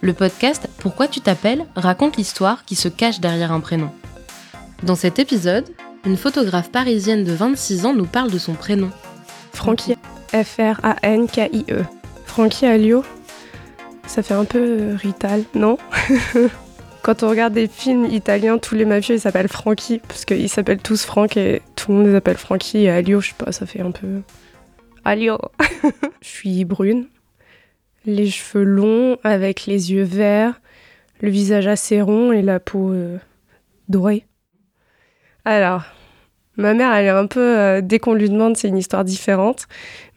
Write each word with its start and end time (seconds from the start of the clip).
Le 0.00 0.12
podcast 0.12 0.68
Pourquoi 0.78 1.08
tu 1.08 1.20
t'appelles 1.20 1.66
raconte 1.74 2.16
l'histoire 2.16 2.64
qui 2.64 2.76
se 2.76 2.86
cache 2.86 3.18
derrière 3.18 3.50
un 3.50 3.58
prénom. 3.58 3.90
Dans 4.84 4.94
cet 4.94 5.18
épisode, 5.18 5.68
une 6.06 6.16
photographe 6.16 6.70
parisienne 6.70 7.24
de 7.24 7.32
26 7.32 7.84
ans 7.84 7.94
nous 7.94 8.06
parle 8.06 8.30
de 8.30 8.38
son 8.38 8.54
prénom. 8.54 8.90
Frankie. 9.52 9.96
F-R-A-N-K-I-E. 10.32 11.84
Frankie 12.26 12.66
Alio. 12.66 13.02
Ça 14.06 14.22
fait 14.22 14.34
un 14.34 14.44
peu 14.44 14.60
euh, 14.60 14.96
Rital, 14.96 15.42
non? 15.54 15.78
Quand 17.02 17.24
on 17.24 17.28
regarde 17.30 17.54
des 17.54 17.66
films 17.66 18.06
italiens, 18.06 18.58
tous 18.58 18.76
les 18.76 18.84
mafieux 18.84 19.16
ils 19.16 19.20
s'appellent 19.20 19.48
Frankie, 19.48 20.00
parce 20.06 20.24
qu'ils 20.24 20.48
s'appellent 20.48 20.78
tous 20.78 21.04
Franck 21.04 21.36
et 21.36 21.60
tout 21.74 21.90
le 21.90 21.98
monde 21.98 22.06
les 22.06 22.14
appelle 22.14 22.36
Frankie 22.36 22.84
et 22.84 22.90
Alio, 22.90 23.20
je 23.20 23.30
sais 23.30 23.34
pas, 23.36 23.50
ça 23.50 23.66
fait 23.66 23.80
un 23.80 23.90
peu. 23.90 24.22
Alio 25.04 25.38
Je 26.22 26.28
suis 26.28 26.64
brune, 26.64 27.06
les 28.08 28.30
cheveux 28.30 28.64
longs 28.64 29.18
avec 29.22 29.66
les 29.66 29.92
yeux 29.92 30.02
verts, 30.02 30.60
le 31.20 31.28
visage 31.28 31.66
assez 31.66 32.00
rond 32.00 32.32
et 32.32 32.42
la 32.42 32.58
peau 32.58 32.90
euh, 32.90 33.18
dorée. 33.88 34.24
Alors, 35.44 35.82
ma 36.56 36.72
mère, 36.72 36.92
elle 36.94 37.06
est 37.06 37.10
un 37.10 37.26
peu. 37.26 37.40
euh, 37.40 37.80
dès 37.82 37.98
qu'on 37.98 38.14
lui 38.14 38.30
demande, 38.30 38.56
c'est 38.56 38.68
une 38.68 38.78
histoire 38.78 39.04
différente. 39.04 39.66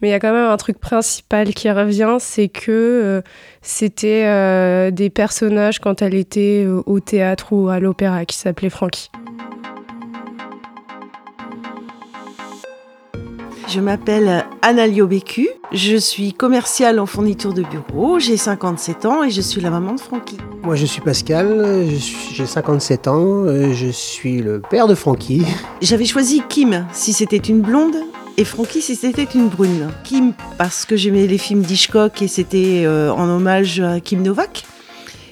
Mais 0.00 0.08
il 0.08 0.10
y 0.10 0.14
a 0.14 0.20
quand 0.20 0.32
même 0.32 0.50
un 0.50 0.56
truc 0.56 0.78
principal 0.78 1.52
qui 1.54 1.70
revient 1.70 2.16
c'est 2.18 2.48
que 2.48 2.70
euh, 2.70 3.20
c'était 3.60 4.90
des 4.90 5.10
personnages 5.10 5.78
quand 5.78 6.00
elle 6.02 6.14
était 6.14 6.66
au 6.66 6.98
théâtre 6.98 7.52
ou 7.52 7.68
à 7.68 7.78
l'opéra 7.78 8.24
qui 8.24 8.36
s'appelaient 8.36 8.70
Frankie. 8.70 9.10
Je 13.68 13.80
m'appelle 13.80 14.44
Annalio 14.60 15.06
Bécu, 15.06 15.48
je 15.72 15.96
suis 15.96 16.32
commerciale 16.32 16.98
en 16.98 17.06
fourniture 17.06 17.52
de 17.54 17.62
bureau, 17.62 18.18
j'ai 18.18 18.36
57 18.36 19.06
ans 19.06 19.24
et 19.24 19.30
je 19.30 19.40
suis 19.40 19.60
la 19.60 19.70
maman 19.70 19.94
de 19.94 20.00
Francky. 20.00 20.36
Moi, 20.62 20.76
je 20.76 20.84
suis 20.86 21.00
Pascal, 21.00 21.86
j'ai 22.32 22.46
57 22.46 23.08
ans, 23.08 23.46
je 23.46 23.88
suis 23.88 24.42
le 24.42 24.60
père 24.60 24.86
de 24.86 24.94
Francky. 24.94 25.42
J'avais 25.80 26.04
choisi 26.04 26.42
Kim 26.48 26.86
si 26.92 27.12
c'était 27.12 27.36
une 27.36 27.60
blonde 27.60 27.96
et 28.36 28.44
Francky 28.44 28.80
si 28.80 28.96
c'était 28.96 29.24
une 29.24 29.48
brune. 29.48 29.88
Kim 30.04 30.32
parce 30.58 30.84
que 30.84 30.96
j'aimais 30.96 31.26
les 31.26 31.38
films 31.38 31.62
d'Hitchcock 31.62 32.22
et 32.22 32.28
c'était 32.28 32.82
euh, 32.84 33.12
en 33.12 33.28
hommage 33.28 33.80
à 33.80 34.00
Kim 34.00 34.22
Novak. 34.22 34.64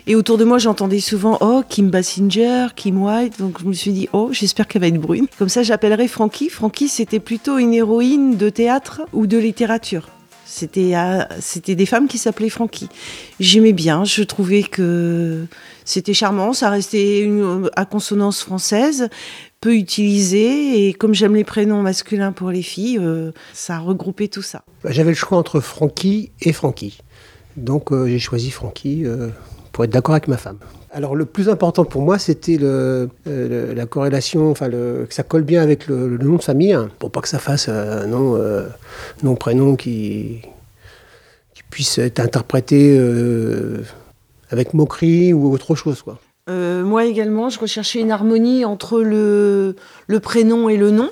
Et 0.07 0.15
autour 0.15 0.39
de 0.39 0.45
moi, 0.45 0.59
j'entendais 0.59 1.01
souvent 1.01 1.39
Oh, 1.41 1.63
Kim 1.69 1.91
Basinger, 1.91 2.69
Kim 2.75 3.03
White. 3.03 3.39
Donc 3.39 3.61
je 3.61 3.67
me 3.67 3.73
suis 3.73 3.93
dit 3.93 4.09
Oh, 4.13 4.31
j'espère 4.33 4.67
qu'elle 4.67 4.83
va 4.83 4.89
être 4.89 5.01
brune. 5.01 5.27
Comme 5.39 5.49
ça, 5.49 5.63
j'appellerai 5.63 6.09
Francky. 6.09 6.49
Francky, 6.49 6.89
c'était 6.89 7.21
plutôt 7.21 7.59
une 7.59 7.75
héroïne 7.75 8.37
de 8.37 8.49
théâtre 8.49 9.03
ou 9.13 9.27
de 9.27 9.39
littérature. 9.39 10.09
C'était 10.51 10.97
euh, 10.97 11.23
c'était 11.39 11.77
des 11.77 11.87
femmes 11.87 12.09
qui 12.09 12.19
s'appelaient 12.19 12.49
Francky. 12.49 12.89
J'aimais 13.39 13.73
bien, 13.73 14.03
je 14.03 14.25
trouvais 14.25 14.65
que 14.65 15.47
c'était 15.85 16.13
charmant, 16.13 16.53
ça 16.55 16.71
restait 16.71 17.31
à 17.77 17.85
consonance 17.85 18.43
française, 18.43 19.11
peu 19.61 19.77
utilisé, 19.77 20.89
et 20.89 20.93
comme 20.93 21.15
j'aime 21.15 21.37
les 21.37 21.45
prénoms 21.45 21.83
masculins 21.83 22.33
pour 22.33 22.51
les 22.51 22.63
filles, 22.63 22.99
euh, 23.01 23.31
ça 23.53 23.77
a 23.77 23.79
regroupé 23.79 24.27
tout 24.27 24.43
ça. 24.43 24.65
Bah, 24.83 24.91
J'avais 24.91 25.11
le 25.11 25.17
choix 25.17 25.39
entre 25.39 25.61
Francky 25.61 26.33
et 26.41 26.53
Francky. 26.53 26.99
Donc 27.57 27.93
euh, 27.93 28.09
j'ai 28.09 28.19
choisi 28.19 28.51
Francky 28.51 29.05
pour 29.73 29.85
être 29.85 29.91
d'accord 29.91 30.15
avec 30.15 30.29
ma 30.29 30.37
femme. 30.37 30.59
Alors 30.93 31.15
le 31.15 31.25
plus 31.25 31.49
important 31.49 31.85
pour 31.85 32.03
moi, 32.03 32.19
c'était 32.19 32.57
le, 32.57 33.09
euh, 33.29 33.75
la 33.75 33.87
corrélation, 33.87 34.51
enfin 34.51 34.67
le- 34.69 35.07
que 35.09 35.15
ça 35.15 35.23
colle 35.23 35.43
bien 35.43 35.63
avec 35.63 35.87
le, 35.87 36.09
le 36.09 36.19
nom 36.19 36.37
de 36.37 36.43
famille, 36.43 36.73
hein, 36.73 36.89
pour 36.99 37.11
pas 37.13 37.21
que 37.21 37.29
ça 37.29 37.39
fasse 37.39 37.69
un 37.69 38.07
nom, 38.07 38.35
euh, 38.37 38.67
nom 39.23 39.37
prénom 39.37 39.77
qui, 39.77 40.41
qui 41.55 41.63
puisse 41.71 41.99
être 41.99 42.19
interprété 42.19 42.97
euh, 42.99 43.79
avec 44.51 44.75
moquerie 44.75 45.33
ou 45.33 45.53
autre 45.53 45.77
chose. 45.77 46.03
Quoi. 46.03 46.19
Euh, 46.49 46.83
moi 46.83 47.05
également, 47.05 47.51
je 47.51 47.61
recherchais 47.61 48.01
une 48.01 48.11
harmonie 48.11 48.65
entre 48.65 49.01
le, 49.01 49.77
le 50.09 50.21
prénom 50.21 50.69
et 50.69 50.77
le 50.77 50.91
nom, 50.91 51.11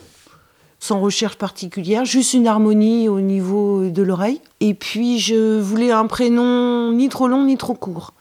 sans 0.81 0.99
recherche 0.99 1.37
particulière, 1.39 2.05
juste 2.05 2.35
une 2.35 2.49
harmonie 2.49 3.09
au 3.09 3.21
niveau 3.21 3.89
de 3.89 4.03
l'oreille. 4.03 4.41
Et 4.59 4.75
puis 4.75 5.21
je 5.21 5.61
voulais 5.61 5.93
un 5.93 6.07
prénom 6.07 6.91
ni 6.93 7.09
trop 7.09 7.29
long 7.29 7.45
ni 7.45 7.57
trop 7.57 7.75
court. 7.75 8.13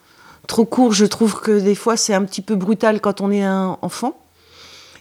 Trop 0.48 0.66
court, 0.66 0.94
je 0.94 1.06
trouve 1.06 1.40
que 1.40 1.60
des 1.60 1.76
fois 1.76 1.98
c'est 1.98 2.14
un 2.14 2.24
petit 2.24 2.42
peu 2.42 2.56
brutal 2.56 3.02
quand 3.02 3.22
on 3.22 3.32
est 3.32 3.44
un 3.44 3.78
enfant. 3.82 4.18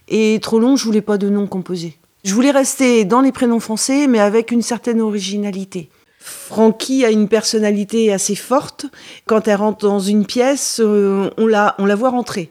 Et 0.08 0.38
trop 0.42 0.58
long, 0.58 0.76
je 0.76 0.84
voulais 0.84 1.00
pas 1.00 1.18
de 1.18 1.28
nom 1.28 1.46
composé. 1.46 1.96
Je 2.24 2.34
voulais 2.34 2.50
rester 2.50 3.04
dans 3.04 3.20
les 3.20 3.32
prénoms 3.32 3.60
français, 3.60 4.08
mais 4.08 4.18
avec 4.18 4.50
une 4.50 4.62
certaine 4.62 5.00
originalité. 5.00 5.88
Francky 6.18 7.04
a 7.04 7.10
une 7.10 7.28
personnalité 7.28 8.12
assez 8.12 8.34
forte. 8.34 8.86
Quand 9.26 9.46
elle 9.46 9.56
rentre 9.56 9.86
dans 9.86 10.00
une 10.00 10.26
pièce, 10.26 10.80
euh, 10.82 11.30
on, 11.38 11.46
la, 11.46 11.76
voit 11.94 12.10
rentrer. 12.10 12.50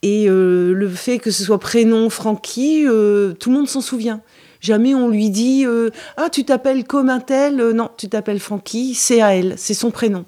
Et 0.00 0.26
euh, 0.26 0.72
le 0.72 0.88
fait 0.88 1.18
que 1.18 1.30
ce 1.30 1.44
soit 1.44 1.58
prénom 1.58 2.08
Francky, 2.08 2.84
euh, 2.86 3.34
tout 3.34 3.50
le 3.50 3.56
monde 3.56 3.68
s'en 3.68 3.82
souvient. 3.82 4.22
Jamais 4.60 4.94
on 4.94 5.08
lui 5.10 5.28
dit 5.28 5.66
Ah, 6.16 6.30
tu 6.30 6.46
t'appelles 6.46 6.84
comme 6.84 7.10
un 7.10 7.20
tel? 7.20 7.56
Non, 7.56 7.90
tu 7.98 8.08
t'appelles 8.08 8.40
Francky, 8.40 8.94
c'est 8.94 9.20
à 9.20 9.36
elle, 9.36 9.54
c'est 9.58 9.74
son 9.74 9.90
prénom. 9.90 10.24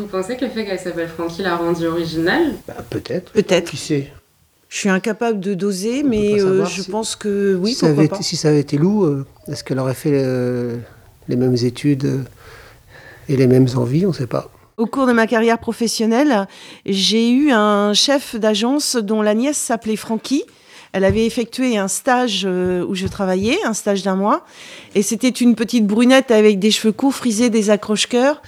Vous 0.00 0.06
pensez 0.06 0.36
que 0.36 0.44
le 0.46 0.50
fait 0.50 0.64
qu'elle 0.64 0.78
s'appelle 0.78 1.08
Frankie 1.08 1.42
l'a 1.42 1.56
rendue 1.56 1.86
originale 1.86 2.54
Bah, 2.66 2.74
Peut-être. 2.88 3.32
Peut-être. 3.32 3.70
Qui 3.70 3.76
sait 3.76 4.12
Je 4.70 4.76
suis 4.78 4.88
incapable 4.88 5.40
de 5.40 5.52
doser, 5.54 6.02
On 6.04 6.08
mais 6.08 6.40
euh, 6.40 6.64
je 6.64 6.82
si- 6.82 6.90
pense 6.90 7.16
que 7.16 7.54
oui, 7.60 7.70
si, 7.74 7.76
ça 7.80 7.86
pourquoi 7.88 8.00
avait 8.02 8.08
pas. 8.08 8.16
été, 8.16 8.24
si 8.24 8.36
ça 8.36 8.48
avait 8.48 8.60
été 8.60 8.78
Lou, 8.78 9.04
euh, 9.04 9.26
est-ce 9.48 9.62
qu'elle 9.62 9.78
aurait 9.78 9.94
fait 9.94 10.12
euh, 10.14 10.76
les 11.28 11.36
mêmes 11.36 11.56
études 11.62 12.04
euh, 12.06 12.18
et 13.28 13.36
les 13.36 13.46
mêmes 13.46 13.66
envies 13.76 14.06
On 14.06 14.10
ne 14.10 14.14
sait 14.14 14.26
pas. 14.26 14.50
Au 14.78 14.86
cours 14.86 15.06
de 15.06 15.12
ma 15.12 15.26
carrière 15.26 15.58
professionnelle, 15.58 16.48
j'ai 16.86 17.30
eu 17.30 17.50
un 17.52 17.92
chef 17.92 18.34
d'agence 18.36 18.96
dont 18.96 19.20
la 19.20 19.34
nièce 19.34 19.58
s'appelait 19.58 19.96
Francky. 19.96 20.44
Elle 20.92 21.04
avait 21.04 21.26
effectué 21.26 21.76
un 21.76 21.86
stage 21.86 22.44
où 22.46 22.94
je 22.94 23.06
travaillais, 23.06 23.58
un 23.64 23.74
stage 23.74 24.02
d'un 24.02 24.16
mois, 24.16 24.44
et 24.94 25.02
c'était 25.02 25.28
une 25.28 25.54
petite 25.54 25.86
brunette 25.86 26.30
avec 26.30 26.58
des 26.58 26.70
cheveux 26.70 26.92
courts 26.92 27.14
frisés, 27.14 27.50
des 27.50 27.68
accroche-cœurs. 27.70 28.40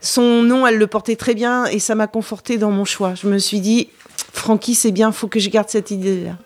Son 0.00 0.42
nom, 0.42 0.66
elle 0.66 0.78
le 0.78 0.86
portait 0.86 1.16
très 1.16 1.34
bien 1.34 1.66
et 1.66 1.80
ça 1.80 1.94
m'a 1.94 2.06
conforté 2.06 2.56
dans 2.56 2.70
mon 2.70 2.84
choix. 2.84 3.14
Je 3.14 3.26
me 3.26 3.38
suis 3.38 3.60
dit, 3.60 3.88
Francky, 4.32 4.74
c'est 4.74 4.92
bien, 4.92 5.10
faut 5.10 5.26
que 5.26 5.40
je 5.40 5.50
garde 5.50 5.68
cette 5.68 5.90
idée-là. 5.90 6.36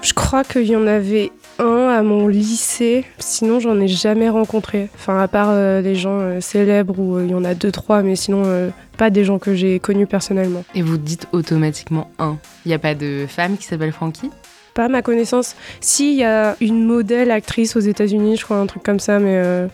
Je 0.00 0.14
crois 0.14 0.44
qu'il 0.44 0.66
y 0.66 0.76
en 0.76 0.86
avait 0.86 1.30
un 1.58 1.88
à 1.88 2.02
mon 2.02 2.26
lycée, 2.26 3.04
sinon 3.18 3.60
j'en 3.60 3.78
ai 3.78 3.86
jamais 3.86 4.30
rencontré. 4.30 4.88
Enfin, 4.94 5.20
à 5.20 5.28
part 5.28 5.50
euh, 5.50 5.82
les 5.82 5.94
gens 5.94 6.18
euh, 6.18 6.40
célèbres 6.40 6.98
où 6.98 7.16
euh, 7.16 7.24
il 7.26 7.32
y 7.32 7.34
en 7.34 7.44
a 7.44 7.54
deux, 7.54 7.70
trois, 7.70 8.02
mais 8.02 8.16
sinon 8.16 8.44
euh, 8.46 8.70
pas 8.96 9.10
des 9.10 9.24
gens 9.24 9.38
que 9.38 9.54
j'ai 9.54 9.78
connus 9.78 10.06
personnellement. 10.06 10.64
Et 10.74 10.80
vous 10.80 10.96
dites 10.96 11.26
automatiquement 11.32 12.10
un. 12.18 12.38
Il 12.64 12.68
n'y 12.68 12.74
a 12.74 12.78
pas 12.78 12.94
de 12.94 13.26
femme 13.28 13.58
qui 13.58 13.66
s'appelle 13.66 13.92
Frankie 13.92 14.30
Pas 14.72 14.86
à 14.86 14.88
ma 14.88 15.02
connaissance. 15.02 15.54
Si, 15.82 16.12
il 16.12 16.18
y 16.18 16.24
a 16.24 16.56
une 16.62 16.82
modèle 16.82 17.30
actrice 17.30 17.76
aux 17.76 17.80
États-Unis, 17.80 18.38
je 18.38 18.44
crois, 18.44 18.56
un 18.56 18.66
truc 18.66 18.82
comme 18.82 19.00
ça, 19.00 19.18
mais 19.18 19.36
euh, 19.36 19.68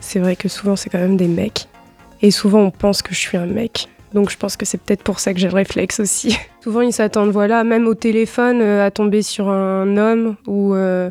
c'est 0.00 0.18
vrai 0.18 0.36
que 0.36 0.48
souvent 0.48 0.76
c'est 0.76 0.90
quand 0.90 0.98
même 0.98 1.16
des 1.16 1.28
mecs. 1.28 1.68
Et 2.22 2.30
souvent 2.30 2.60
on 2.60 2.70
pense 2.70 3.02
que 3.02 3.14
je 3.14 3.20
suis 3.20 3.36
un 3.36 3.46
mec. 3.46 3.88
Donc 4.12 4.30
je 4.30 4.36
pense 4.36 4.56
que 4.56 4.66
c'est 4.66 4.78
peut-être 4.78 5.02
pour 5.02 5.20
ça 5.20 5.32
que 5.32 5.38
j'ai 5.40 5.48
le 5.48 5.54
réflexe 5.54 6.00
aussi. 6.00 6.36
souvent 6.62 6.80
ils 6.80 6.92
s'attendent, 6.92 7.30
voilà, 7.30 7.64
même 7.64 7.86
au 7.86 7.94
téléphone, 7.94 8.60
euh, 8.60 8.84
à 8.84 8.90
tomber 8.90 9.22
sur 9.22 9.48
un 9.48 9.96
homme 9.96 10.36
ou. 10.46 10.74
euh, 10.74 11.10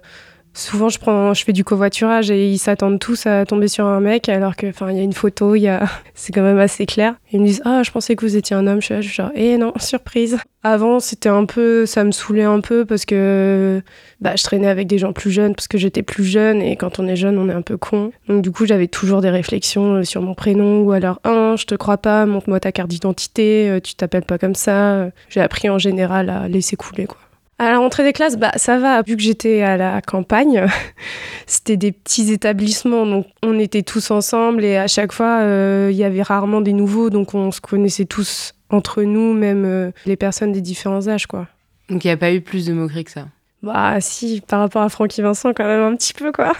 Souvent, 0.59 0.89
je 0.89 0.99
prends, 0.99 1.33
fais 1.33 1.53
du 1.53 1.63
covoiturage 1.63 2.29
et 2.31 2.51
ils 2.51 2.57
s'attendent 2.57 2.99
tous 2.99 3.25
à 3.25 3.45
tomber 3.45 3.69
sur 3.69 3.85
un 3.85 4.01
mec, 4.01 4.27
alors 4.27 4.57
que, 4.57 4.67
enfin, 4.67 4.91
il 4.91 4.97
y 4.97 4.99
a 4.99 5.03
une 5.03 5.13
photo, 5.13 5.55
il 5.55 5.61
y 5.61 5.69
a, 5.69 5.85
c'est 6.15 6.33
quand 6.33 6.41
même 6.41 6.59
assez 6.59 6.85
clair. 6.85 7.15
Ils 7.31 7.39
me 7.39 7.45
disent, 7.45 7.61
ah, 7.63 7.81
je 7.81 7.91
pensais 7.91 8.17
que 8.17 8.25
vous 8.25 8.35
étiez 8.35 8.57
un 8.57 8.67
homme. 8.67 8.81
Je 8.81 8.85
suis 8.85 8.93
là, 8.93 8.99
je 8.99 9.07
suis 9.07 9.15
genre, 9.15 9.31
eh 9.35 9.57
non, 9.57 9.71
surprise. 9.79 10.37
Avant, 10.61 10.99
c'était 10.99 11.29
un 11.29 11.45
peu, 11.45 11.85
ça 11.85 12.03
me 12.03 12.11
saoulait 12.11 12.43
un 12.43 12.59
peu 12.59 12.83
parce 12.83 13.05
que, 13.05 13.81
bah, 14.19 14.35
je 14.35 14.43
traînais 14.43 14.67
avec 14.67 14.87
des 14.87 14.97
gens 14.97 15.13
plus 15.13 15.31
jeunes 15.31 15.55
parce 15.55 15.69
que 15.69 15.77
j'étais 15.77 16.03
plus 16.03 16.25
jeune 16.25 16.61
et 16.61 16.75
quand 16.75 16.99
on 16.99 17.07
est 17.07 17.15
jeune, 17.15 17.37
on 17.37 17.47
est 17.47 17.53
un 17.53 17.61
peu 17.61 17.77
con. 17.77 18.11
Donc 18.27 18.41
du 18.41 18.51
coup, 18.51 18.65
j'avais 18.65 18.87
toujours 18.87 19.21
des 19.21 19.29
réflexions 19.29 19.95
euh, 19.95 20.03
sur 20.03 20.21
mon 20.21 20.33
prénom 20.33 20.81
ou 20.81 20.91
alors, 20.91 21.21
un, 21.23 21.55
je 21.55 21.63
te 21.63 21.75
crois 21.75 21.97
pas, 21.97 22.25
montre-moi 22.25 22.59
ta 22.59 22.73
carte 22.73 22.89
d'identité, 22.89 23.69
euh, 23.69 23.79
tu 23.79 23.95
t'appelles 23.95 24.25
pas 24.25 24.37
comme 24.37 24.55
ça. 24.55 25.07
J'ai 25.29 25.39
appris 25.39 25.69
en 25.69 25.77
général 25.77 26.29
à 26.29 26.49
laisser 26.49 26.75
couler, 26.75 27.05
quoi. 27.05 27.17
À 27.59 27.71
la 27.71 27.77
rentrée 27.77 28.03
des 28.03 28.13
classes, 28.13 28.37
bah 28.37 28.53
ça 28.55 28.79
va, 28.79 29.01
vu 29.01 29.17
que 29.17 29.21
j'étais 29.21 29.61
à 29.61 29.75
la 29.75 30.01
campagne, 30.01 30.65
c'était 31.45 31.75
des 31.75 31.91
petits 31.91 32.31
établissements, 32.31 33.05
donc 33.05 33.27
on 33.43 33.59
était 33.59 33.83
tous 33.83 34.11
ensemble 34.11 34.63
et 34.63 34.77
à 34.77 34.87
chaque 34.87 35.11
fois, 35.11 35.41
euh, 35.41 35.89
il 35.91 35.97
y 35.97 36.05
avait 36.05 36.21
rarement 36.21 36.61
des 36.61 36.71
nouveaux, 36.71 37.09
donc 37.09 37.35
on 37.35 37.51
se 37.51 37.59
connaissait 37.59 38.05
tous 38.05 38.53
entre 38.69 39.03
nous, 39.03 39.33
même 39.33 39.65
euh, 39.65 39.91
les 40.05 40.15
personnes 40.15 40.53
des 40.53 40.61
différents 40.61 41.09
âges, 41.09 41.27
quoi. 41.27 41.47
Donc 41.89 42.05
il 42.05 42.07
n'y 42.07 42.13
a 42.13 42.17
pas 42.17 42.31
eu 42.31 42.39
plus 42.39 42.65
de 42.65 42.71
moqueries 42.71 43.03
que 43.03 43.11
ça? 43.11 43.25
Bah 43.61 43.99
si, 43.99 44.41
par 44.47 44.61
rapport 44.61 44.83
à 44.83 44.87
Francky 44.87 45.21
Vincent, 45.21 45.53
quand 45.53 45.65
même 45.65 45.81
un 45.83 45.95
petit 45.97 46.13
peu, 46.13 46.31
quoi. 46.31 46.53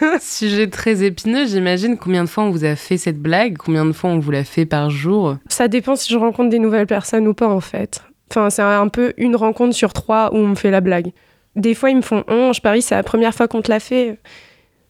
Sujet 0.20 0.70
très 0.70 1.04
épineux, 1.04 1.44
j'imagine. 1.44 1.98
Combien 1.98 2.24
de 2.24 2.30
fois 2.30 2.44
on 2.44 2.50
vous 2.50 2.64
a 2.64 2.76
fait 2.76 2.96
cette 2.96 3.20
blague? 3.20 3.58
Combien 3.58 3.84
de 3.84 3.92
fois 3.92 4.08
on 4.08 4.18
vous 4.18 4.30
l'a 4.30 4.44
fait 4.44 4.64
par 4.64 4.88
jour? 4.88 5.36
Ça 5.48 5.68
dépend 5.68 5.96
si 5.96 6.10
je 6.10 6.16
rencontre 6.16 6.48
des 6.48 6.58
nouvelles 6.58 6.86
personnes 6.86 7.28
ou 7.28 7.34
pas, 7.34 7.48
en 7.48 7.60
fait. 7.60 8.02
Enfin, 8.30 8.50
c'est 8.50 8.62
un 8.62 8.88
peu 8.88 9.14
une 9.16 9.36
rencontre 9.36 9.74
sur 9.74 9.92
trois 9.92 10.32
où 10.32 10.36
on 10.36 10.48
me 10.48 10.54
fait 10.54 10.70
la 10.70 10.80
blague. 10.80 11.12
Des 11.54 11.74
fois, 11.74 11.90
ils 11.90 11.96
me 11.96 12.02
font 12.02 12.24
oh, 12.28 12.50
je 12.54 12.60
parie, 12.60 12.82
c'est 12.82 12.94
la 12.94 13.02
première 13.02 13.34
fois 13.34 13.48
qu'on 13.48 13.62
te 13.62 13.70
l'a 13.70 13.80
fait. 13.80 14.18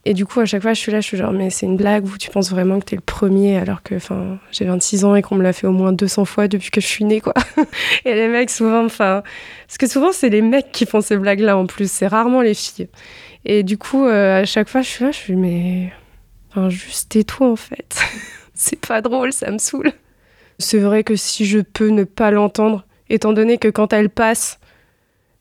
Et 0.09 0.15
du 0.15 0.25
coup, 0.25 0.39
à 0.39 0.45
chaque 0.45 0.63
fois, 0.63 0.73
je 0.73 0.81
suis 0.81 0.93
là, 0.93 1.01
je 1.01 1.07
suis 1.07 1.17
genre, 1.17 1.33
mais 1.33 1.51
c'est 1.51 1.67
une 1.67 1.77
blague 1.77 2.07
ou 2.07 2.17
tu 2.17 2.31
penses 2.31 2.51
vraiment 2.51 2.79
que 2.79 2.85
t'es 2.85 2.95
le 2.95 3.03
premier 3.03 3.59
alors 3.59 3.83
que 3.83 3.97
enfin, 3.97 4.39
j'ai 4.53 4.65
26 4.65 5.05
ans 5.05 5.17
et 5.17 5.23
qu'on 5.23 5.35
me 5.35 5.43
l'a 5.43 5.53
fait 5.53 5.67
au 5.67 5.73
moins 5.73 5.93
200 5.93 6.25
fois 6.25 6.47
depuis 6.47 6.71
que 6.71 6.81
je 6.81 6.87
suis 6.87 7.05
née, 7.05 7.21
quoi. 7.21 7.35
et 8.05 8.15
les 8.15 8.29
mecs, 8.29 8.51
souvent, 8.51 8.85
enfin. 8.85 9.25
Parce 9.67 9.79
que 9.79 9.89
souvent, 9.89 10.13
c'est 10.13 10.29
les 10.29 10.43
mecs 10.43 10.71
qui 10.71 10.87
font 10.87 11.01
ces 11.01 11.17
blagues-là 11.17 11.57
en 11.57 11.67
plus, 11.67 11.91
c'est 11.91 12.07
rarement 12.07 12.41
les 12.41 12.55
filles. 12.55 12.89
Et 13.45 13.65
du 13.65 13.79
coup, 13.79 14.07
euh, 14.07 14.43
à 14.43 14.45
chaque 14.45 14.69
fois, 14.69 14.81
je 14.81 14.89
suis 14.89 15.05
là, 15.05 15.11
je 15.11 15.17
suis, 15.17 15.35
mais. 15.35 15.93
Enfin, 16.51 16.69
juste 16.69 17.09
tais-toi, 17.09 17.51
en 17.51 17.57
fait. 17.57 18.01
c'est 18.55 18.79
pas 18.79 19.01
drôle, 19.03 19.33
ça 19.33 19.51
me 19.51 19.59
saoule. 19.59 19.93
C'est 20.61 20.79
vrai 20.79 21.03
que 21.03 21.17
si 21.17 21.47
je 21.47 21.59
peux 21.59 21.89
ne 21.89 22.05
pas 22.05 22.31
l'entendre, 22.31 22.86
étant 23.11 23.33
donné 23.33 23.59
que 23.59 23.69
quand 23.69 23.93
elle 23.93 24.11
passe, 24.11 24.59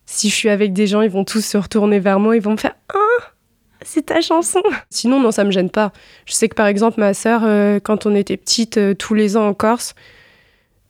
si 0.05 0.29
je 0.29 0.35
suis 0.35 0.49
avec 0.49 0.73
des 0.73 0.87
gens, 0.87 1.01
ils 1.01 1.09
vont 1.09 1.25
tous 1.25 1.43
se 1.43 1.57
retourner 1.57 1.99
vers 1.99 2.19
moi, 2.19 2.35
ils 2.35 2.41
vont 2.41 2.51
me 2.51 2.57
faire 2.57 2.75
Ah, 2.93 3.33
c'est 3.81 4.07
ta 4.07 4.21
chanson. 4.21 4.61
Sinon, 4.89 5.19
non, 5.19 5.31
ça 5.31 5.43
me 5.43 5.51
gêne 5.51 5.69
pas. 5.69 5.91
Je 6.25 6.33
sais 6.33 6.49
que 6.49 6.55
par 6.55 6.67
exemple, 6.67 6.99
ma 6.99 7.13
sœur, 7.13 7.41
euh, 7.43 7.79
quand 7.79 8.05
on 8.05 8.15
était 8.15 8.37
petite, 8.37 8.77
euh, 8.77 8.93
tous 8.93 9.13
les 9.13 9.37
ans 9.37 9.47
en 9.47 9.53
Corse, 9.53 9.95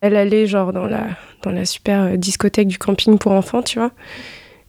elle 0.01 0.15
allait 0.15 0.47
genre 0.47 0.73
dans 0.73 0.85
la, 0.85 1.07
dans 1.43 1.51
la 1.51 1.65
super 1.65 2.03
euh, 2.03 2.15
discothèque 2.17 2.67
du 2.67 2.77
camping 2.77 3.17
pour 3.17 3.31
enfants, 3.31 3.61
tu 3.61 3.79
vois. 3.79 3.91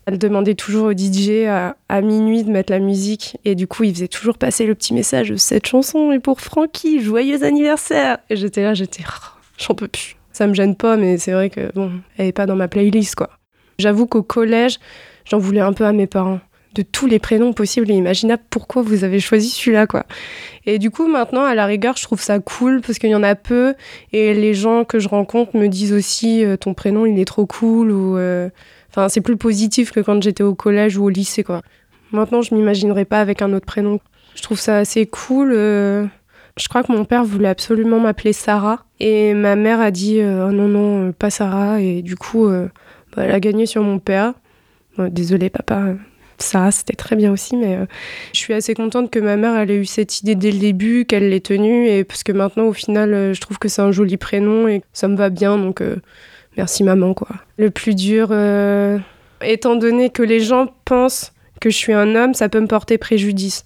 Elle 0.06 0.18
demandait 0.18 0.54
toujours 0.54 0.86
au 0.86 0.92
DJ 0.92 1.46
à, 1.48 1.76
à, 1.88 2.00
minuit 2.00 2.44
de 2.44 2.50
mettre 2.50 2.72
la 2.72 2.78
musique 2.78 3.38
et 3.44 3.56
du 3.56 3.66
coup 3.66 3.82
il 3.82 3.92
faisait 3.92 4.06
toujours 4.06 4.38
passer 4.38 4.64
le 4.64 4.76
petit 4.76 4.94
message 4.94 5.34
cette 5.34 5.66
chanson 5.66 6.12
est 6.12 6.20
pour 6.20 6.40
Francky, 6.40 7.00
joyeux 7.00 7.42
anniversaire. 7.42 8.18
Et 8.30 8.36
j'étais 8.36 8.62
là, 8.62 8.72
j'étais, 8.72 9.02
oh, 9.04 9.26
j'en 9.58 9.74
peux 9.74 9.88
plus 9.88 10.16
ça 10.36 10.46
me 10.46 10.52
gêne 10.52 10.76
pas, 10.76 10.98
mais 10.98 11.16
c'est 11.16 11.32
vrai 11.32 11.48
que 11.48 11.72
bon, 11.74 11.90
elle 12.18 12.26
est 12.26 12.32
pas 12.32 12.44
dans 12.44 12.56
ma 12.56 12.68
playlist 12.68 13.14
quoi. 13.14 13.30
J'avoue 13.78 14.06
qu'au 14.06 14.22
collège, 14.22 14.78
j'en 15.24 15.38
voulais 15.38 15.60
un 15.60 15.72
peu 15.72 15.84
à 15.86 15.92
mes 15.92 16.06
parents. 16.06 16.40
De 16.74 16.82
tous 16.82 17.06
les 17.06 17.18
prénoms 17.18 17.54
possibles 17.54 17.90
et 17.90 17.94
imaginables, 17.94 18.42
pourquoi 18.50 18.82
vous 18.82 19.02
avez 19.02 19.18
choisi 19.18 19.48
celui-là, 19.48 19.86
quoi? 19.86 20.04
Et 20.66 20.78
du 20.78 20.90
coup, 20.90 21.08
maintenant, 21.08 21.42
à 21.42 21.54
la 21.54 21.64
rigueur, 21.64 21.96
je 21.96 22.02
trouve 22.02 22.20
ça 22.20 22.38
cool 22.38 22.82
parce 22.82 22.98
qu'il 22.98 23.08
y 23.08 23.14
en 23.14 23.22
a 23.22 23.34
peu 23.34 23.74
et 24.12 24.34
les 24.34 24.52
gens 24.52 24.84
que 24.84 24.98
je 24.98 25.08
rencontre 25.08 25.56
me 25.56 25.68
disent 25.68 25.94
aussi 25.94 26.44
euh, 26.44 26.58
ton 26.58 26.74
prénom, 26.74 27.06
il 27.06 27.18
est 27.18 27.24
trop 27.24 27.46
cool 27.46 27.90
ou. 27.90 28.18
Euh, 28.18 28.50
enfin, 28.90 29.08
c'est 29.08 29.22
plus 29.22 29.38
positif 29.38 29.90
que 29.90 30.00
quand 30.00 30.22
j'étais 30.22 30.42
au 30.42 30.54
collège 30.54 30.98
ou 30.98 31.04
au 31.04 31.08
lycée, 31.08 31.44
quoi. 31.44 31.62
Maintenant, 32.12 32.42
je 32.42 32.54
m'imaginerais 32.54 33.06
pas 33.06 33.20
avec 33.22 33.40
un 33.40 33.54
autre 33.54 33.64
prénom. 33.64 34.00
Je 34.34 34.42
trouve 34.42 34.60
ça 34.60 34.76
assez 34.76 35.06
cool. 35.06 35.52
Euh, 35.54 36.04
je 36.56 36.68
crois 36.68 36.82
que 36.82 36.92
mon 36.92 37.04
père 37.04 37.24
voulait 37.24 37.48
absolument 37.48 38.00
m'appeler 38.00 38.32
Sarah 38.32 38.84
et 38.98 39.34
ma 39.34 39.56
mère 39.56 39.80
a 39.80 39.90
dit 39.90 40.20
euh, 40.20 40.48
oh 40.48 40.52
non 40.52 40.68
non 40.68 41.08
euh, 41.08 41.12
pas 41.12 41.30
Sarah 41.30 41.80
et 41.80 42.02
du 42.02 42.16
coup 42.16 42.46
euh, 42.46 42.68
bah, 43.14 43.24
elle 43.24 43.32
a 43.32 43.40
gagné 43.40 43.66
sur 43.66 43.82
mon 43.82 43.98
père. 43.98 44.32
désolée 44.98 45.50
papa, 45.50 45.94
Sarah 46.38 46.70
c'était 46.70 46.94
très 46.94 47.14
bien 47.14 47.30
aussi 47.30 47.56
mais 47.56 47.78
je 48.32 48.38
suis 48.38 48.54
assez 48.54 48.74
contente 48.74 49.10
que 49.10 49.18
ma 49.18 49.36
mère 49.36 49.56
ait 49.58 49.74
eu 49.74 49.84
cette 49.84 50.20
idée 50.20 50.34
dès 50.34 50.50
le 50.50 50.58
début, 50.58 51.04
qu'elle 51.04 51.28
l'ait 51.28 51.40
tenue 51.40 51.88
et 51.88 52.04
parce 52.04 52.22
que 52.22 52.32
maintenant 52.32 52.64
au 52.64 52.72
final 52.72 53.34
je 53.34 53.40
trouve 53.40 53.58
que 53.58 53.68
c'est 53.68 53.82
un 53.82 53.92
joli 53.92 54.16
prénom 54.16 54.66
et 54.66 54.82
ça 54.92 55.08
me 55.08 55.16
va 55.16 55.28
bien 55.28 55.58
donc 55.58 55.82
merci 56.56 56.84
maman 56.84 57.12
quoi. 57.12 57.28
Le 57.58 57.70
plus 57.70 57.94
dur 57.94 58.32
étant 59.42 59.76
donné 59.76 60.08
que 60.08 60.22
les 60.22 60.40
gens 60.40 60.68
pensent 60.86 61.32
que 61.60 61.70
je 61.70 61.76
suis 61.76 61.92
un 61.92 62.14
homme, 62.14 62.34
ça 62.34 62.48
peut 62.48 62.60
me 62.60 62.66
porter 62.66 62.98
préjudice. 62.98 63.64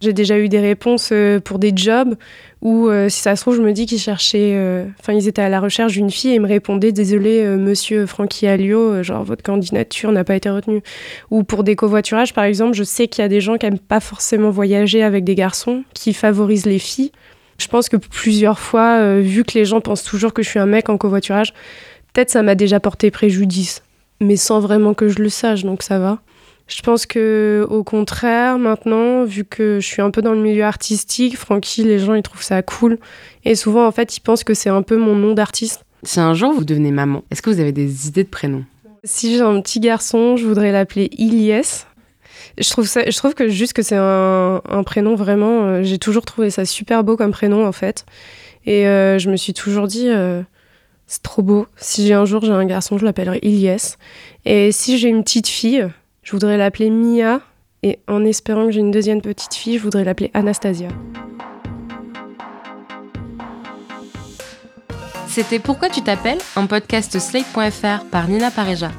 J'ai 0.00 0.12
déjà 0.12 0.38
eu 0.38 0.48
des 0.48 0.60
réponses 0.60 1.10
euh, 1.10 1.40
pour 1.40 1.58
des 1.58 1.72
jobs 1.74 2.14
où, 2.62 2.88
euh, 2.88 3.08
si 3.08 3.20
ça 3.20 3.34
se 3.34 3.42
trouve, 3.42 3.56
je 3.56 3.62
me 3.62 3.72
dis 3.72 3.84
qu'ils 3.84 3.98
cherchaient. 3.98 4.52
Euh, 4.54 4.84
enfin, 5.00 5.12
ils 5.12 5.26
étaient 5.26 5.42
à 5.42 5.48
la 5.48 5.58
recherche 5.58 5.92
d'une 5.92 6.10
fille 6.10 6.30
et 6.30 6.34
ils 6.34 6.40
me 6.40 6.46
répondaient 6.46 6.92
Désolé, 6.92 7.44
monsieur 7.56 8.06
Francky 8.06 8.46
Alliot, 8.46 9.02
genre 9.02 9.24
votre 9.24 9.42
candidature 9.42 10.12
n'a 10.12 10.22
pas 10.22 10.36
été 10.36 10.50
retenue. 10.50 10.82
Ou 11.30 11.42
pour 11.42 11.64
des 11.64 11.74
covoiturages, 11.74 12.32
par 12.32 12.44
exemple, 12.44 12.74
je 12.74 12.84
sais 12.84 13.08
qu'il 13.08 13.22
y 13.22 13.24
a 13.24 13.28
des 13.28 13.40
gens 13.40 13.56
qui 13.56 13.66
n'aiment 13.66 13.78
pas 13.78 14.00
forcément 14.00 14.50
voyager 14.50 15.02
avec 15.02 15.24
des 15.24 15.34
garçons, 15.34 15.82
qui 15.94 16.12
favorisent 16.12 16.66
les 16.66 16.78
filles. 16.78 17.12
Je 17.58 17.66
pense 17.66 17.88
que 17.88 17.96
plusieurs 17.96 18.60
fois, 18.60 19.18
vu 19.18 19.42
que 19.42 19.58
les 19.58 19.64
gens 19.64 19.80
pensent 19.80 20.04
toujours 20.04 20.32
que 20.32 20.42
je 20.42 20.48
suis 20.48 20.60
un 20.60 20.66
mec 20.66 20.88
en 20.88 20.96
covoiturage, 20.96 21.52
peut-être 22.12 22.30
ça 22.30 22.42
m'a 22.42 22.54
déjà 22.54 22.78
porté 22.78 23.10
préjudice, 23.10 23.82
mais 24.20 24.36
sans 24.36 24.60
vraiment 24.60 24.94
que 24.94 25.08
je 25.08 25.20
le 25.20 25.28
sache, 25.28 25.64
donc 25.64 25.82
ça 25.82 25.98
va. 25.98 26.20
Je 26.68 26.82
pense 26.82 27.06
que 27.06 27.66
au 27.70 27.82
contraire, 27.82 28.58
maintenant, 28.58 29.24
vu 29.24 29.44
que 29.44 29.80
je 29.80 29.86
suis 29.86 30.02
un 30.02 30.10
peu 30.10 30.20
dans 30.20 30.32
le 30.32 30.40
milieu 30.40 30.64
artistique, 30.64 31.36
Francky, 31.38 31.82
les 31.82 31.98
gens 31.98 32.14
ils 32.14 32.22
trouvent 32.22 32.42
ça 32.42 32.62
cool. 32.62 32.98
Et 33.44 33.54
souvent, 33.54 33.86
en 33.86 33.90
fait, 33.90 34.16
ils 34.18 34.20
pensent 34.20 34.44
que 34.44 34.52
c'est 34.52 34.68
un 34.68 34.82
peu 34.82 34.98
mon 34.98 35.14
nom 35.14 35.32
d'artiste. 35.32 35.84
Si 36.02 36.20
un 36.20 36.34
jour 36.34 36.52
vous 36.52 36.64
devenez 36.64 36.90
maman, 36.90 37.24
est-ce 37.30 37.40
que 37.40 37.50
vous 37.50 37.58
avez 37.58 37.72
des 37.72 38.06
idées 38.06 38.22
de 38.22 38.28
prénom 38.28 38.64
Si 39.02 39.34
j'ai 39.34 39.40
un 39.40 39.60
petit 39.62 39.80
garçon, 39.80 40.36
je 40.36 40.46
voudrais 40.46 40.70
l'appeler 40.70 41.08
Ilyes. 41.16 41.86
Je 42.58 42.70
trouve, 42.70 42.86
ça, 42.86 43.08
je 43.08 43.16
trouve 43.16 43.34
que 43.34 43.48
juste 43.48 43.72
que 43.72 43.82
c'est 43.82 43.96
un, 43.96 44.60
un, 44.68 44.82
prénom 44.82 45.14
vraiment. 45.14 45.64
Euh, 45.64 45.82
j'ai 45.82 45.98
toujours 45.98 46.24
trouvé 46.24 46.50
ça 46.50 46.64
super 46.64 47.02
beau 47.02 47.16
comme 47.16 47.32
prénom 47.32 47.66
en 47.66 47.72
fait. 47.72 48.04
Et 48.66 48.86
euh, 48.86 49.18
je 49.18 49.30
me 49.30 49.36
suis 49.36 49.54
toujours 49.54 49.86
dit, 49.86 50.08
euh, 50.08 50.42
c'est 51.06 51.22
trop 51.22 51.42
beau. 51.42 51.66
Si 51.76 52.06
j'ai 52.06 52.14
un 52.14 52.26
jour 52.26 52.44
j'ai 52.44 52.52
un 52.52 52.64
garçon, 52.66 52.98
je 52.98 53.04
l'appellerai 53.04 53.38
Ilyes. 53.42 53.96
Et 54.44 54.70
si 54.70 54.98
j'ai 54.98 55.08
une 55.08 55.24
petite 55.24 55.48
fille, 55.48 55.88
je 56.28 56.32
voudrais 56.32 56.58
l'appeler 56.58 56.90
Mia 56.90 57.40
et 57.82 58.00
en 58.06 58.22
espérant 58.22 58.66
que 58.66 58.72
j'ai 58.72 58.80
une 58.80 58.90
deuxième 58.90 59.22
petite 59.22 59.54
fille, 59.54 59.78
je 59.78 59.82
voudrais 59.82 60.04
l'appeler 60.04 60.30
Anastasia. 60.34 60.88
C'était 65.26 65.58
Pourquoi 65.58 65.88
tu 65.88 66.02
t'appelles 66.02 66.40
un 66.56 66.66
podcast 66.66 67.18
slate.fr 67.18 68.04
par 68.10 68.28
Nina 68.28 68.50
Pareja. 68.50 68.90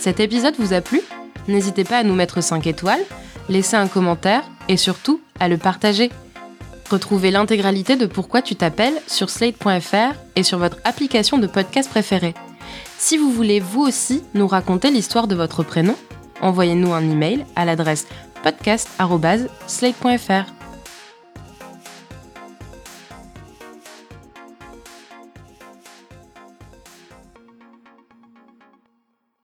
Cet 0.00 0.18
épisode 0.18 0.56
vous 0.58 0.72
a 0.72 0.80
plu? 0.80 1.00
N'hésitez 1.46 1.84
pas 1.84 1.98
à 1.98 2.02
nous 2.02 2.14
mettre 2.14 2.42
5 2.42 2.66
étoiles, 2.66 3.04
laisser 3.48 3.76
un 3.76 3.86
commentaire 3.86 4.42
et 4.68 4.76
surtout 4.76 5.20
à 5.38 5.46
le 5.46 5.58
partager. 5.58 6.10
Retrouvez 6.90 7.30
l'intégralité 7.30 7.94
de 7.94 8.06
Pourquoi 8.06 8.42
tu 8.42 8.56
t'appelles 8.56 9.00
sur 9.06 9.30
slate.fr 9.30 10.16
et 10.34 10.42
sur 10.42 10.58
votre 10.58 10.78
application 10.82 11.38
de 11.38 11.46
podcast 11.46 11.88
préférée. 11.88 12.34
Si 12.98 13.16
vous 13.16 13.30
voulez 13.30 13.60
vous 13.60 13.82
aussi 13.82 14.24
nous 14.34 14.48
raconter 14.48 14.90
l'histoire 14.90 15.28
de 15.28 15.36
votre 15.36 15.62
prénom, 15.62 15.94
envoyez-nous 16.40 16.92
un 16.92 17.02
email 17.02 17.44
à 17.56 17.64
l'adresse 17.64 18.06
podcast.slate.fr. 18.42 20.63